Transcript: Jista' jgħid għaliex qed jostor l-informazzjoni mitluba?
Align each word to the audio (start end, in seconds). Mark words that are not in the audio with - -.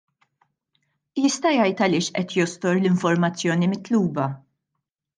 Jista' 1.25 1.51
jgħid 1.57 1.85
għaliex 1.87 2.09
qed 2.21 2.35
jostor 2.39 2.75
l-informazzjoni 2.83 3.73
mitluba? 3.77 4.31